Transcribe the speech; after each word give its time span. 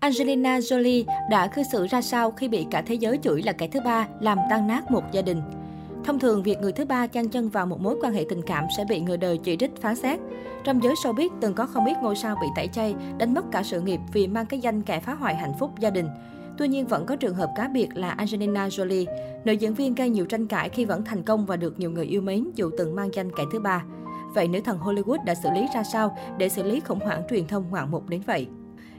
Angelina 0.00 0.58
Jolie 0.58 1.04
đã 1.30 1.46
cư 1.46 1.62
xử 1.72 1.86
ra 1.86 2.02
sao 2.02 2.30
khi 2.30 2.48
bị 2.48 2.66
cả 2.70 2.82
thế 2.82 2.94
giới 2.94 3.18
chửi 3.22 3.42
là 3.42 3.52
kẻ 3.52 3.68
thứ 3.68 3.80
ba, 3.84 4.08
làm 4.20 4.38
tan 4.50 4.66
nát 4.66 4.90
một 4.90 5.04
gia 5.12 5.22
đình? 5.22 5.42
Thông 6.04 6.18
thường, 6.18 6.42
việc 6.42 6.58
người 6.60 6.72
thứ 6.72 6.84
ba 6.84 7.06
chăn 7.06 7.28
chân 7.28 7.48
vào 7.48 7.66
một 7.66 7.80
mối 7.80 7.96
quan 8.02 8.12
hệ 8.12 8.24
tình 8.28 8.42
cảm 8.42 8.66
sẽ 8.76 8.84
bị 8.88 9.00
người 9.00 9.16
đời 9.16 9.38
chỉ 9.38 9.56
trích 9.56 9.70
phán 9.80 9.96
xét. 9.96 10.20
Trong 10.64 10.82
giới 10.82 10.94
showbiz 10.94 11.28
từng 11.40 11.54
có 11.54 11.66
không 11.66 11.86
ít 11.86 11.96
ngôi 12.02 12.16
sao 12.16 12.36
bị 12.40 12.46
tẩy 12.56 12.68
chay, 12.68 12.94
đánh 13.18 13.34
mất 13.34 13.44
cả 13.52 13.62
sự 13.62 13.80
nghiệp 13.80 14.00
vì 14.12 14.26
mang 14.26 14.46
cái 14.46 14.60
danh 14.60 14.82
kẻ 14.82 15.00
phá 15.00 15.14
hoại 15.14 15.34
hạnh 15.34 15.52
phúc 15.58 15.70
gia 15.78 15.90
đình. 15.90 16.08
Tuy 16.58 16.68
nhiên 16.68 16.86
vẫn 16.86 17.06
có 17.06 17.16
trường 17.16 17.34
hợp 17.34 17.50
cá 17.56 17.68
biệt 17.68 17.88
là 17.94 18.10
Angelina 18.10 18.68
Jolie, 18.68 19.06
nữ 19.44 19.52
diễn 19.52 19.74
viên 19.74 19.94
gây 19.94 20.10
nhiều 20.10 20.26
tranh 20.26 20.46
cãi 20.46 20.68
khi 20.68 20.84
vẫn 20.84 21.04
thành 21.04 21.22
công 21.22 21.46
và 21.46 21.56
được 21.56 21.78
nhiều 21.78 21.90
người 21.90 22.06
yêu 22.06 22.20
mến 22.20 22.50
dù 22.54 22.70
từng 22.78 22.96
mang 22.96 23.10
danh 23.14 23.30
kẻ 23.36 23.42
thứ 23.52 23.60
ba. 23.60 23.84
Vậy 24.34 24.48
nữ 24.48 24.60
thần 24.64 24.78
Hollywood 24.78 25.24
đã 25.24 25.34
xử 25.34 25.48
lý 25.54 25.66
ra 25.74 25.82
sao 25.82 26.16
để 26.38 26.48
xử 26.48 26.62
lý 26.62 26.80
khủng 26.80 27.00
hoảng 27.00 27.22
truyền 27.30 27.46
thông 27.46 27.64
ngoạn 27.70 27.90
mục 27.90 28.08
đến 28.08 28.20
vậy? 28.26 28.46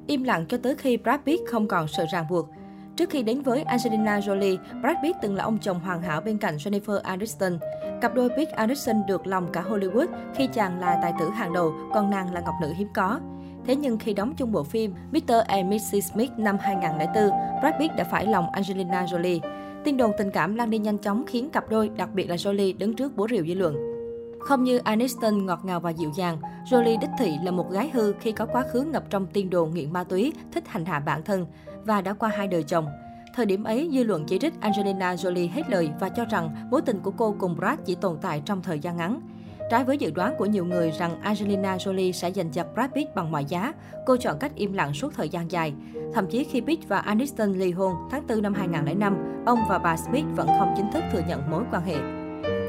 Im 0.07 0.23
lặng 0.23 0.45
cho 0.49 0.57
tới 0.57 0.75
khi 0.75 0.97
Brad 0.97 1.19
Pitt 1.25 1.41
không 1.47 1.67
còn 1.67 1.87
sợ 1.87 2.05
ràng 2.11 2.25
buộc. 2.29 2.49
Trước 2.95 3.09
khi 3.09 3.23
đến 3.23 3.41
với 3.41 3.63
Angelina 3.63 4.19
Jolie, 4.19 4.57
Brad 4.81 4.97
Pitt 5.03 5.17
từng 5.21 5.35
là 5.35 5.43
ông 5.43 5.57
chồng 5.61 5.79
hoàn 5.79 6.01
hảo 6.01 6.21
bên 6.21 6.37
cạnh 6.37 6.57
Jennifer 6.57 7.01
Aniston. 7.01 7.59
Cặp 8.01 8.15
đôi 8.15 8.29
Pitt 8.37 8.51
Aniston 8.51 8.95
được 9.07 9.27
lòng 9.27 9.47
cả 9.53 9.63
Hollywood 9.69 10.07
khi 10.35 10.47
chàng 10.47 10.79
là 10.79 10.99
tài 11.01 11.13
tử 11.19 11.29
hàng 11.29 11.53
đầu, 11.53 11.73
còn 11.93 12.09
nàng 12.09 12.33
là 12.33 12.41
ngọc 12.41 12.55
nữ 12.61 12.73
hiếm 12.77 12.87
có. 12.93 13.19
Thế 13.65 13.75
nhưng 13.75 13.97
khi 13.97 14.13
đóng 14.13 14.33
chung 14.37 14.51
bộ 14.51 14.63
phim 14.63 14.93
Mr. 15.11 15.33
and 15.47 15.73
Mrs. 15.73 16.11
Smith 16.11 16.31
năm 16.37 16.57
2004, 16.61 17.29
Brad 17.61 17.73
Pitt 17.79 17.95
đã 17.97 18.03
phải 18.03 18.25
lòng 18.25 18.51
Angelina 18.51 19.05
Jolie. 19.05 19.39
Tin 19.83 19.97
đồn 19.97 20.11
tình 20.17 20.31
cảm 20.31 20.55
lan 20.55 20.69
đi 20.69 20.77
nhanh 20.77 20.97
chóng 20.97 21.23
khiến 21.27 21.49
cặp 21.49 21.69
đôi, 21.69 21.89
đặc 21.89 22.09
biệt 22.13 22.29
là 22.29 22.35
Jolie, 22.35 22.77
đứng 22.77 22.93
trước 22.93 23.15
bố 23.15 23.27
rìu 23.27 23.45
dư 23.45 23.53
luận. 23.53 23.90
Không 24.45 24.63
như 24.63 24.77
Aniston 24.77 25.45
ngọt 25.45 25.59
ngào 25.63 25.79
và 25.79 25.89
dịu 25.89 26.11
dàng, 26.15 26.37
Jolie 26.65 26.99
đích 26.99 27.09
thị 27.19 27.31
là 27.43 27.51
một 27.51 27.71
gái 27.71 27.89
hư 27.93 28.13
khi 28.19 28.31
có 28.31 28.45
quá 28.45 28.63
khứ 28.73 28.81
ngập 28.81 29.03
trong 29.09 29.25
tiên 29.25 29.49
đồ, 29.49 29.65
nghiện 29.65 29.93
ma 29.93 30.03
túy, 30.03 30.33
thích 30.51 30.67
hành 30.67 30.85
hạ 30.85 30.99
bản 30.99 31.23
thân 31.23 31.45
và 31.85 32.01
đã 32.01 32.13
qua 32.13 32.29
hai 32.29 32.47
đời 32.47 32.63
chồng. 32.63 32.85
Thời 33.35 33.45
điểm 33.45 33.63
ấy, 33.63 33.89
dư 33.93 34.03
luận 34.03 34.25
chỉ 34.25 34.39
trích 34.39 34.61
Angelina 34.61 35.15
Jolie 35.15 35.49
hết 35.51 35.69
lời 35.69 35.91
và 35.99 36.09
cho 36.09 36.25
rằng 36.25 36.67
mối 36.71 36.81
tình 36.81 36.99
của 36.99 37.11
cô 37.11 37.35
cùng 37.39 37.55
Brad 37.57 37.79
chỉ 37.85 37.95
tồn 37.95 38.17
tại 38.21 38.41
trong 38.45 38.61
thời 38.61 38.79
gian 38.79 38.97
ngắn. 38.97 39.21
Trái 39.71 39.83
với 39.83 39.97
dự 39.97 40.11
đoán 40.11 40.35
của 40.37 40.45
nhiều 40.45 40.65
người 40.65 40.91
rằng 40.91 41.21
Angelina 41.21 41.77
Jolie 41.77 42.11
sẽ 42.11 42.31
giành 42.31 42.53
giật 42.53 42.67
Brad 42.73 42.91
Pitt 42.91 43.15
bằng 43.15 43.31
mọi 43.31 43.45
giá, 43.45 43.73
cô 44.05 44.17
chọn 44.17 44.39
cách 44.39 44.51
im 44.55 44.73
lặng 44.73 44.93
suốt 44.93 45.13
thời 45.15 45.29
gian 45.29 45.51
dài. 45.51 45.73
Thậm 46.13 46.27
chí 46.27 46.43
khi 46.43 46.61
Pitt 46.61 46.87
và 46.87 46.99
Aniston 46.99 47.53
ly 47.53 47.71
hôn 47.71 47.93
tháng 48.11 48.27
4 48.27 48.41
năm 48.41 48.53
2005, 48.53 49.43
ông 49.45 49.59
và 49.69 49.77
bà 49.77 49.97
Smith 49.97 50.25
vẫn 50.35 50.47
không 50.59 50.73
chính 50.77 50.91
thức 50.91 51.03
thừa 51.11 51.21
nhận 51.27 51.51
mối 51.51 51.63
quan 51.71 51.85
hệ. 51.85 52.20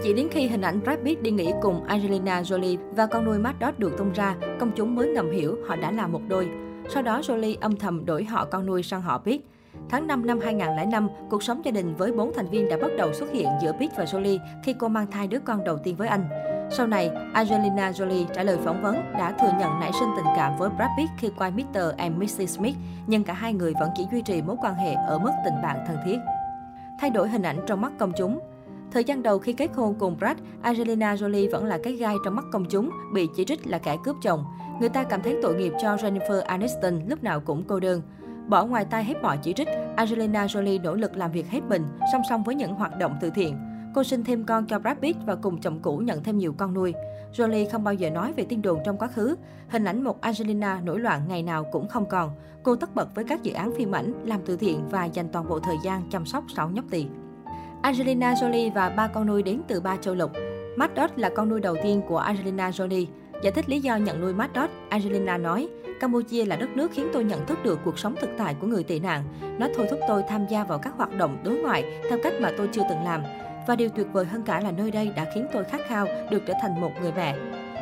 Chỉ 0.02 0.12
đến 0.12 0.28
khi 0.30 0.46
hình 0.46 0.60
ảnh 0.60 0.80
Brad 0.84 0.98
Pitt 1.04 1.22
đi 1.22 1.30
nghỉ 1.30 1.52
cùng 1.62 1.84
Angelina 1.84 2.42
Jolie 2.42 2.78
và 2.96 3.06
con 3.06 3.24
nuôi 3.24 3.38
Matt 3.38 3.60
Dodd 3.60 3.78
được 3.78 3.98
tung 3.98 4.12
ra, 4.12 4.36
công 4.60 4.72
chúng 4.76 4.94
mới 4.94 5.08
ngầm 5.08 5.30
hiểu 5.30 5.56
họ 5.68 5.76
đã 5.76 5.90
là 5.90 6.06
một 6.06 6.20
đôi. 6.28 6.48
Sau 6.88 7.02
đó 7.02 7.20
Jolie 7.20 7.56
âm 7.60 7.76
thầm 7.76 8.06
đổi 8.06 8.24
họ 8.24 8.44
con 8.44 8.66
nuôi 8.66 8.82
sang 8.82 9.02
họ 9.02 9.18
Pitt. 9.18 9.44
Tháng 9.88 10.06
5 10.06 10.26
năm 10.26 10.40
2005, 10.40 11.08
cuộc 11.30 11.42
sống 11.42 11.64
gia 11.64 11.70
đình 11.70 11.94
với 11.94 12.12
4 12.12 12.32
thành 12.34 12.50
viên 12.50 12.68
đã 12.68 12.76
bắt 12.82 12.90
đầu 12.98 13.12
xuất 13.12 13.32
hiện 13.32 13.48
giữa 13.62 13.72
Pitt 13.72 13.96
và 13.96 14.04
Jolie 14.04 14.38
khi 14.64 14.74
cô 14.78 14.88
mang 14.88 15.10
thai 15.10 15.26
đứa 15.26 15.38
con 15.38 15.64
đầu 15.64 15.78
tiên 15.84 15.96
với 15.96 16.08
anh. 16.08 16.28
Sau 16.70 16.86
này, 16.86 17.10
Angelina 17.32 17.90
Jolie 17.90 18.26
trả 18.34 18.42
lời 18.42 18.58
phỏng 18.64 18.82
vấn 18.82 18.94
đã 18.94 19.32
thừa 19.32 19.52
nhận 19.58 19.80
nảy 19.80 19.90
sinh 20.00 20.08
tình 20.16 20.26
cảm 20.36 20.52
với 20.58 20.70
Brad 20.70 20.90
Pitt 20.98 21.10
khi 21.18 21.30
quay 21.38 21.50
Mr. 21.50 21.96
and 21.96 22.16
Mrs. 22.16 22.58
Smith, 22.58 22.76
nhưng 23.06 23.24
cả 23.24 23.32
hai 23.32 23.52
người 23.52 23.72
vẫn 23.80 23.90
chỉ 23.94 24.06
duy 24.12 24.22
trì 24.22 24.42
mối 24.42 24.56
quan 24.62 24.74
hệ 24.74 24.94
ở 24.94 25.18
mức 25.18 25.30
tình 25.44 25.62
bạn 25.62 25.84
thân 25.86 25.96
thiết. 26.04 26.18
Thay 26.98 27.10
đổi 27.10 27.28
hình 27.28 27.42
ảnh 27.42 27.60
trong 27.66 27.80
mắt 27.80 27.92
công 27.98 28.12
chúng 28.16 28.40
Thời 28.92 29.04
gian 29.04 29.22
đầu 29.22 29.38
khi 29.38 29.52
kết 29.52 29.70
hôn 29.74 29.94
cùng 29.98 30.16
Brad, 30.18 30.36
Angelina 30.62 31.14
Jolie 31.14 31.50
vẫn 31.50 31.64
là 31.64 31.78
cái 31.82 31.92
gai 31.92 32.16
trong 32.24 32.36
mắt 32.36 32.44
công 32.52 32.64
chúng, 32.64 32.90
bị 33.12 33.28
chỉ 33.36 33.44
trích 33.44 33.66
là 33.66 33.78
kẻ 33.78 33.96
cướp 34.04 34.16
chồng. 34.22 34.44
Người 34.80 34.88
ta 34.88 35.04
cảm 35.04 35.22
thấy 35.22 35.36
tội 35.42 35.54
nghiệp 35.54 35.72
cho 35.82 35.96
Jennifer 35.96 36.42
Aniston 36.42 37.00
lúc 37.06 37.24
nào 37.24 37.40
cũng 37.40 37.64
cô 37.68 37.80
đơn. 37.80 38.02
Bỏ 38.48 38.66
ngoài 38.66 38.84
tai 38.84 39.04
hết 39.04 39.14
mọi 39.22 39.38
chỉ 39.42 39.52
trích, 39.52 39.68
Angelina 39.96 40.46
Jolie 40.46 40.82
nỗ 40.82 40.94
lực 40.94 41.16
làm 41.16 41.32
việc 41.32 41.50
hết 41.50 41.60
mình, 41.68 41.82
song 42.12 42.22
song 42.30 42.42
với 42.44 42.54
những 42.54 42.74
hoạt 42.74 42.98
động 42.98 43.16
từ 43.20 43.30
thiện. 43.30 43.58
Cô 43.94 44.04
sinh 44.04 44.24
thêm 44.24 44.44
con 44.44 44.66
cho 44.66 44.78
Brad 44.78 44.98
Pitt 44.98 45.18
và 45.26 45.34
cùng 45.34 45.60
chồng 45.60 45.78
cũ 45.82 45.96
nhận 45.96 46.22
thêm 46.22 46.38
nhiều 46.38 46.54
con 46.58 46.74
nuôi. 46.74 46.94
Jolie 47.36 47.68
không 47.72 47.84
bao 47.84 47.94
giờ 47.94 48.10
nói 48.10 48.32
về 48.32 48.44
tin 48.44 48.62
đồn 48.62 48.78
trong 48.84 48.98
quá 48.98 49.08
khứ. 49.08 49.36
Hình 49.68 49.84
ảnh 49.84 50.04
một 50.04 50.20
Angelina 50.20 50.80
nổi 50.84 51.00
loạn 51.00 51.20
ngày 51.28 51.42
nào 51.42 51.64
cũng 51.72 51.88
không 51.88 52.06
còn. 52.06 52.30
Cô 52.62 52.76
tất 52.76 52.94
bật 52.94 53.14
với 53.14 53.24
các 53.24 53.42
dự 53.42 53.52
án 53.52 53.72
phim 53.76 53.94
ảnh, 53.94 54.12
làm 54.24 54.40
từ 54.46 54.56
thiện 54.56 54.88
và 54.90 55.04
dành 55.04 55.28
toàn 55.28 55.48
bộ 55.48 55.58
thời 55.58 55.76
gian 55.84 56.02
chăm 56.10 56.26
sóc 56.26 56.44
sáu 56.56 56.70
nhóc 56.70 56.84
tỳ. 56.90 57.06
Angelina 57.82 58.34
Jolie 58.34 58.72
và 58.72 58.88
ba 58.88 59.06
con 59.06 59.26
nuôi 59.26 59.42
đến 59.42 59.60
từ 59.68 59.80
ba 59.80 59.96
châu 59.96 60.14
lục. 60.14 60.30
Matt 60.76 60.96
Dodd 60.96 61.12
là 61.16 61.30
con 61.36 61.48
nuôi 61.48 61.60
đầu 61.60 61.76
tiên 61.82 62.02
của 62.08 62.18
Angelina 62.18 62.70
Jolie. 62.70 63.06
Giải 63.42 63.52
thích 63.52 63.68
lý 63.68 63.80
do 63.80 63.96
nhận 63.96 64.20
nuôi 64.20 64.34
Matt 64.34 64.54
Dodd, 64.54 64.72
Angelina 64.88 65.38
nói, 65.38 65.68
Campuchia 66.00 66.44
là 66.44 66.56
đất 66.56 66.76
nước 66.76 66.90
khiến 66.94 67.08
tôi 67.12 67.24
nhận 67.24 67.46
thức 67.46 67.58
được 67.64 67.78
cuộc 67.84 67.98
sống 67.98 68.14
thực 68.20 68.30
tại 68.38 68.56
của 68.60 68.66
người 68.66 68.82
tị 68.82 68.98
nạn. 68.98 69.24
Nó 69.58 69.68
thôi 69.76 69.86
thúc 69.90 69.98
tôi 70.08 70.22
tham 70.28 70.46
gia 70.46 70.64
vào 70.64 70.78
các 70.78 70.92
hoạt 70.96 71.16
động 71.16 71.38
đối 71.44 71.56
ngoại 71.56 71.84
theo 72.08 72.18
cách 72.22 72.34
mà 72.40 72.50
tôi 72.56 72.68
chưa 72.72 72.82
từng 72.88 73.04
làm. 73.04 73.22
Và 73.66 73.76
điều 73.76 73.88
tuyệt 73.88 74.06
vời 74.12 74.24
hơn 74.24 74.42
cả 74.42 74.60
là 74.60 74.70
nơi 74.70 74.90
đây 74.90 75.12
đã 75.16 75.26
khiến 75.34 75.46
tôi 75.52 75.64
khát 75.64 75.80
khao 75.88 76.06
được 76.30 76.42
trở 76.46 76.54
thành 76.62 76.80
một 76.80 76.90
người 77.02 77.12
mẹ. 77.16 77.36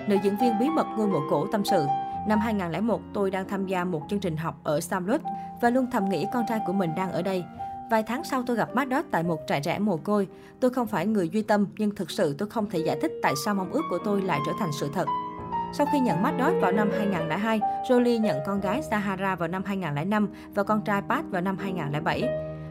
Nữ 0.08 0.16
diễn 0.22 0.36
viên 0.36 0.58
bí 0.60 0.68
mật 0.68 0.86
ngôi 0.96 1.06
mộ 1.06 1.20
cổ 1.30 1.46
tâm 1.46 1.64
sự, 1.64 1.84
Năm 2.26 2.38
2001, 2.38 3.00
tôi 3.14 3.30
đang 3.30 3.48
tham 3.48 3.66
gia 3.66 3.84
một 3.84 4.02
chương 4.08 4.20
trình 4.20 4.36
học 4.36 4.60
ở 4.64 4.80
Samlut 4.80 5.20
và 5.60 5.70
luôn 5.70 5.86
thầm 5.92 6.08
nghĩ 6.08 6.26
con 6.32 6.44
trai 6.48 6.60
của 6.66 6.72
mình 6.72 6.90
đang 6.96 7.12
ở 7.12 7.22
đây. 7.22 7.44
Vài 7.90 8.02
tháng 8.02 8.24
sau 8.24 8.42
tôi 8.46 8.56
gặp 8.56 8.74
Matt 8.74 8.92
tại 9.10 9.22
một 9.22 9.40
trại 9.46 9.60
trẻ 9.60 9.78
mồ 9.78 9.96
côi. 9.96 10.28
Tôi 10.60 10.70
không 10.70 10.86
phải 10.86 11.06
người 11.06 11.28
duy 11.28 11.42
tâm, 11.42 11.66
nhưng 11.78 11.94
thực 11.94 12.10
sự 12.10 12.34
tôi 12.38 12.48
không 12.48 12.70
thể 12.70 12.78
giải 12.78 12.98
thích 13.02 13.12
tại 13.22 13.34
sao 13.44 13.54
mong 13.54 13.72
ước 13.72 13.82
của 13.90 13.98
tôi 14.04 14.22
lại 14.22 14.40
trở 14.46 14.52
thành 14.58 14.70
sự 14.80 14.90
thật. 14.94 15.06
Sau 15.74 15.86
khi 15.92 16.00
nhận 16.00 16.22
Matt 16.22 16.36
vào 16.60 16.72
năm 16.72 16.90
2002, 16.98 17.60
Jolie 17.88 18.20
nhận 18.20 18.38
con 18.46 18.60
gái 18.60 18.82
Sahara 18.82 19.36
vào 19.36 19.48
năm 19.48 19.62
2005 19.64 20.28
và 20.54 20.62
con 20.62 20.82
trai 20.84 21.02
Pat 21.08 21.24
vào 21.30 21.42
năm 21.42 21.56
2007. 21.58 22.28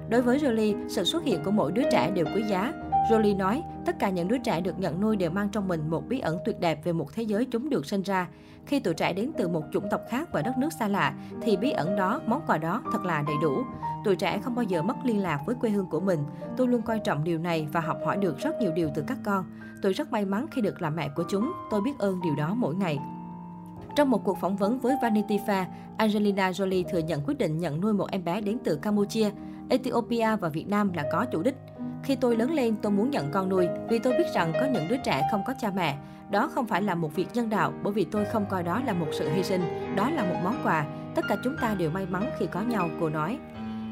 Đối 0.09 0.22
với 0.22 0.40
Jolie, 0.40 0.90
sự 0.90 1.03
xuất 1.03 1.24
hiện 1.24 1.44
của 1.44 1.52
mỗi 1.52 1.72
đứa 1.72 1.84
trẻ 1.91 2.12
đều 2.16 2.25
quý 2.35 2.44
giá. 2.50 2.74
Jolie 3.10 3.38
nói, 3.38 3.64
tất 3.86 4.00
cả 4.00 4.10
những 4.10 4.28
đứa 4.28 4.38
trẻ 4.38 4.62
được 4.62 4.80
nhận 4.80 5.02
nuôi 5.02 5.16
đều 5.16 5.32
mang 5.32 5.50
trong 5.50 5.68
mình 5.68 5.90
một 5.90 6.08
bí 6.10 6.20
ẩn 6.20 6.38
tuyệt 6.46 6.60
đẹp 6.60 6.84
về 6.84 6.94
một 6.94 7.14
thế 7.14 7.24
giới 7.24 7.46
chúng 7.46 7.70
được 7.70 7.86
sinh 7.86 8.02
ra. 8.02 8.28
Khi 8.66 8.80
tụi 8.80 8.94
trẻ 8.94 9.14
đến 9.14 9.32
từ 9.38 9.48
một 9.48 9.64
chủng 9.72 9.90
tộc 9.92 10.02
khác 10.10 10.30
và 10.32 10.42
đất 10.42 10.58
nước 10.58 10.74
xa 10.74 10.88
lạ, 10.88 11.14
thì 11.42 11.58
bí 11.58 11.72
ẩn 11.72 11.96
đó, 11.96 12.22
món 12.28 12.42
quà 12.48 12.58
đó 12.58 12.82
thật 12.92 13.06
là 13.06 13.24
đầy 13.28 13.36
đủ. 13.42 13.64
Tụi 14.06 14.16
trẻ 14.16 14.40
không 14.44 14.56
bao 14.56 14.64
giờ 14.64 14.82
mất 14.82 14.96
liên 15.04 15.24
lạc 15.24 15.42
với 15.46 15.56
quê 15.56 15.70
hương 15.70 15.90
của 15.90 16.00
mình. 16.00 16.20
Tôi 16.58 16.68
luôn 16.68 16.82
coi 16.82 17.00
trọng 17.00 17.24
điều 17.24 17.38
này 17.38 17.68
và 17.72 17.80
học 17.80 17.98
hỏi 18.06 18.18
được 18.18 18.38
rất 18.40 18.62
nhiều 18.62 18.72
điều 18.72 18.90
từ 18.96 19.04
các 19.08 19.18
con. 19.24 19.46
Tôi 19.82 19.94
rất 19.94 20.12
may 20.12 20.26
mắn 20.26 20.46
khi 20.52 20.62
được 20.62 20.82
làm 20.82 20.96
mẹ 20.96 21.09
của 21.16 21.24
chúng. 21.30 21.52
Tôi 21.70 21.82
biết 21.82 22.00
ơn 22.00 22.22
điều 22.22 22.36
đó 22.36 22.54
mỗi 22.54 22.76
ngày. 22.76 23.00
Trong 23.96 24.09
một 24.09 24.24
cuộc 24.24 24.38
phỏng 24.42 24.56
vấn 24.56 24.80
với 24.80 24.96
Vanity 25.02 25.38
Fair, 25.38 25.66
Angelina 25.98 26.52
Jolie 26.52 26.84
thừa 26.92 27.00
nhận 27.00 27.22
quyết 27.26 27.38
định 27.38 27.58
nhận 27.58 27.82
nuôi 27.82 27.94
một 27.94 28.12
em 28.12 28.24
bé 28.24 28.42
đến 28.42 28.58
từ 28.64 28.76
Campuchia, 28.76 29.32
Ethiopia 29.70 30.36
và 30.36 30.50
Việt 30.50 30.68
Nam 30.68 30.94
là 30.94 31.06
có 31.12 31.26
chủ 31.26 31.44
đích. 31.44 31.56
Khi 32.09 32.16
tôi 32.16 32.38
lớn 32.38 32.52
lên, 32.52 32.75
tôi 32.81 32.92
muốn 32.92 33.12
nhận 33.12 33.31
con 33.31 33.50
nuôi 33.50 33.68
vì 33.90 34.00
tôi 34.00 34.14
biết 34.18 34.24
rằng 34.34 34.53
có 34.53 34.66
những 34.66 34.88
đứa 34.90 34.97
trẻ 35.06 35.28
không 35.31 35.44
có 35.47 35.53
cha 35.62 35.72
mẹ. 35.75 35.97
Đó 36.30 36.50
không 36.53 36.68
phải 36.68 36.81
là 36.81 36.96
một 36.96 37.16
việc 37.16 37.28
nhân 37.34 37.50
đạo 37.50 37.74
bởi 37.84 37.94
vì 37.94 38.03
tôi 38.03 38.25
không 38.25 38.46
coi 38.50 38.64
đó 38.64 38.81
là 38.86 38.94
một 38.94 39.06
sự 39.12 39.30
hy 39.30 39.44
sinh, 39.44 39.96
đó 39.96 40.09
là 40.09 40.24
một 40.24 40.36
món 40.44 40.56
quà. 40.64 40.86
Tất 41.16 41.22
cả 41.30 41.36
chúng 41.44 41.56
ta 41.62 41.75
đều 41.80 41.90
may 41.90 42.06
mắn 42.06 42.30
khi 42.40 42.46
có 42.52 42.62
nhau, 42.62 42.90
cô 43.00 43.09
nói. 43.09 43.38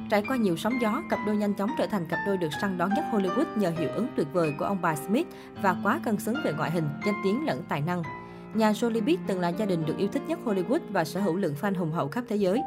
Trải 0.10 0.24
qua 0.28 0.38
nhiều 0.38 0.58
sóng 0.58 0.74
gió, 0.82 1.02
cặp 1.10 1.20
đôi 1.26 1.38
nhanh 1.38 1.54
chóng 1.54 1.70
trở 1.78 1.88
thành 1.88 2.06
cặp 2.10 2.20
đôi 2.28 2.38
được 2.38 2.50
săn 2.62 2.78
đón 2.78 2.90
nhất 2.96 3.06
Hollywood 3.12 3.46
nhờ 3.56 3.72
hiệu 3.78 3.90
ứng 3.96 4.08
tuyệt 4.16 4.28
vời 4.34 4.54
của 4.60 4.66
ông 4.66 4.78
bà 4.82 4.96
Smith 4.96 5.28
và 5.62 5.76
quá 5.84 6.00
cân 6.04 6.20
xứng 6.20 6.36
về 6.44 6.54
ngoại 6.58 6.72
hình, 6.72 6.90
danh 7.06 7.16
tiếng 7.24 7.46
lẫn 7.46 7.64
tài 7.70 7.82
năng. 7.82 8.04
Nhà 8.54 8.72
Jolie 8.72 9.18
từng 9.28 9.40
là 9.40 9.50
gia 9.50 9.66
đình 9.66 9.86
được 9.86 9.98
yêu 9.98 10.08
thích 10.08 10.24
nhất 10.28 10.40
Hollywood 10.46 10.80
và 10.90 11.06
sở 11.06 11.20
hữu 11.20 11.36
lượng 11.36 11.56
fan 11.62 11.76
hùng 11.76 11.92
hậu 11.92 12.08
khắp 12.08 12.24
thế 12.30 12.36
giới. 12.36 12.62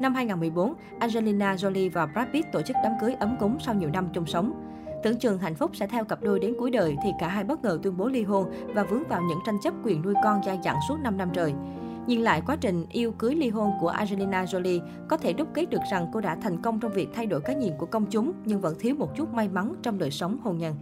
Năm 0.00 0.14
2014, 0.14 0.74
Angelina 1.00 1.54
Jolie 1.54 1.90
và 1.92 2.06
Brad 2.06 2.28
Pitt 2.32 2.52
tổ 2.52 2.62
chức 2.62 2.76
đám 2.84 2.92
cưới 3.00 3.14
ấm 3.14 3.36
cúng 3.40 3.58
sau 3.60 3.74
nhiều 3.74 3.90
năm 3.90 4.08
chung 4.12 4.26
sống. 4.26 4.66
Tưởng 5.02 5.18
chừng 5.18 5.38
hạnh 5.38 5.54
phúc 5.54 5.70
sẽ 5.74 5.86
theo 5.86 6.04
cặp 6.04 6.22
đôi 6.22 6.40
đến 6.40 6.54
cuối 6.58 6.70
đời 6.70 6.96
thì 7.04 7.10
cả 7.18 7.28
hai 7.28 7.44
bất 7.44 7.62
ngờ 7.62 7.78
tuyên 7.82 7.96
bố 7.96 8.08
ly 8.08 8.22
hôn 8.22 8.50
và 8.74 8.82
vướng 8.82 9.04
vào 9.08 9.22
những 9.22 9.38
tranh 9.46 9.60
chấp 9.62 9.74
quyền 9.84 10.02
nuôi 10.02 10.14
con 10.24 10.40
dai 10.46 10.58
dẳng 10.64 10.76
suốt 10.88 10.96
5 11.02 11.16
năm 11.16 11.30
trời. 11.34 11.54
Nhìn 12.06 12.20
lại 12.20 12.42
quá 12.46 12.56
trình 12.60 12.86
yêu 12.90 13.12
cưới 13.12 13.34
ly 13.34 13.48
hôn 13.48 13.70
của 13.80 13.88
Angelina 13.88 14.44
Jolie, 14.44 14.80
có 15.08 15.16
thể 15.16 15.32
đúc 15.32 15.48
kết 15.54 15.70
được 15.70 15.82
rằng 15.90 16.10
cô 16.12 16.20
đã 16.20 16.36
thành 16.42 16.62
công 16.62 16.80
trong 16.80 16.92
việc 16.92 17.08
thay 17.14 17.26
đổi 17.26 17.40
cái 17.40 17.56
nhìn 17.56 17.72
của 17.78 17.86
công 17.86 18.06
chúng 18.10 18.32
nhưng 18.44 18.60
vẫn 18.60 18.74
thiếu 18.78 18.94
một 18.94 19.16
chút 19.16 19.34
may 19.34 19.48
mắn 19.48 19.74
trong 19.82 19.98
đời 19.98 20.10
sống 20.10 20.38
hôn 20.42 20.58
nhân. 20.58 20.74